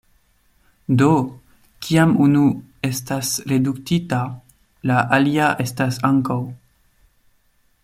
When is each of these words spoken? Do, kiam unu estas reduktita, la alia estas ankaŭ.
Do, 1.01 1.09
kiam 1.87 2.15
unu 2.27 2.45
estas 2.89 3.29
reduktita, 3.53 4.23
la 4.93 5.05
alia 5.19 5.51
estas 5.67 6.01
ankaŭ. 6.13 6.41